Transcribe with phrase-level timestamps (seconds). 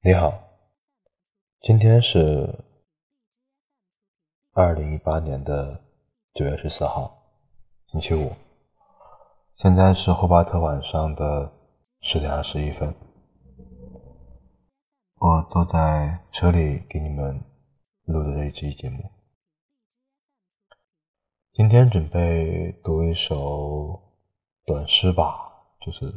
[0.00, 0.32] 你好，
[1.60, 2.64] 今天是
[4.52, 5.84] 二零一八年的
[6.34, 7.20] 九月十四号，
[7.90, 8.30] 星期五。
[9.56, 11.52] 现在是霍巴特晚上的
[11.98, 12.94] 十点二十一分，
[15.16, 17.42] 我坐在车里给你们
[18.04, 19.10] 录的这一期节目。
[21.54, 24.00] 今天准备读一首
[24.64, 26.14] 短诗吧，就是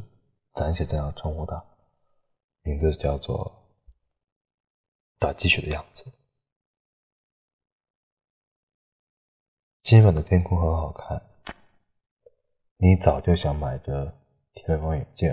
[0.54, 1.66] 暂且这样称呼它，
[2.62, 3.60] 名字叫做。
[5.22, 6.04] 打鸡血的样子。
[9.84, 11.22] 今晚的天空很好看，
[12.78, 14.18] 你早就想买着
[14.54, 15.32] 天文望远镜，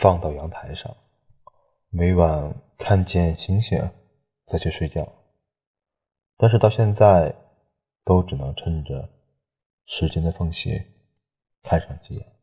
[0.00, 0.92] 放到阳台上，
[1.88, 3.78] 每晚看见星星
[4.46, 5.06] 再去睡觉。
[6.36, 7.32] 但是到现在，
[8.02, 9.08] 都只能趁着
[9.86, 10.82] 时间的缝隙
[11.62, 12.36] 看上几眼。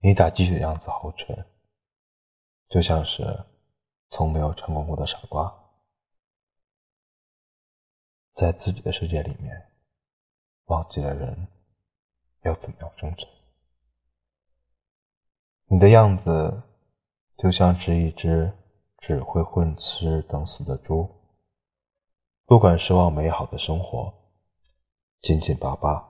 [0.00, 1.46] 你打鸡血的样子好蠢，
[2.68, 3.46] 就像是。
[4.12, 5.50] 从没有成功过的傻瓜，
[8.34, 9.70] 在自己的世界里面，
[10.66, 11.48] 忘记了人
[12.42, 13.26] 要怎么样生存。
[15.64, 16.62] 你的样子
[17.38, 18.52] 就像是一只
[18.98, 21.08] 只会混吃等死的猪，
[22.44, 24.12] 不管奢望美好的生活，
[25.22, 26.06] 紧紧巴巴、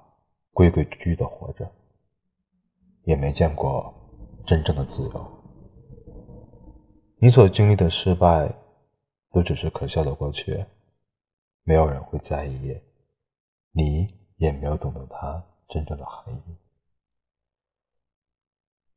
[0.52, 1.70] 规规矩矩的活着，
[3.04, 3.94] 也没见过
[4.44, 5.41] 真正的自由。
[7.22, 8.52] 你所经历的失败，
[9.30, 10.66] 都只是可笑的过去，
[11.62, 12.76] 没有人会在意，
[13.70, 16.56] 你也没有懂得它真正的含义。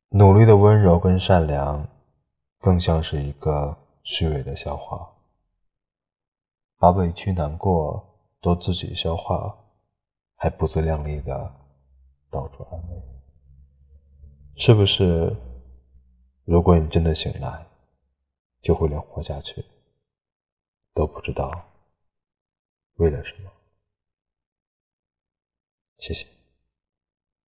[0.08, 1.86] 努力的温柔跟善良，
[2.58, 5.08] 更像是一个虚伪的笑话，
[6.78, 8.04] 把委屈难过
[8.40, 9.56] 都自己消化，
[10.34, 11.54] 还不自量力的
[12.28, 13.02] 到处安慰，
[14.56, 15.32] 是不是？
[16.44, 17.64] 如果你真的醒来，
[18.66, 19.64] 就会连活下去
[20.92, 21.70] 都不知道
[22.96, 23.52] 为了什么。
[25.98, 26.35] 谢谢。